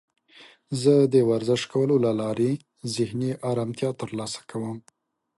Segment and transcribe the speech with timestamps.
[0.81, 2.51] زه د ورزش کولو له لارې
[2.95, 4.77] ذهني آرامتیا ترلاسه کوم.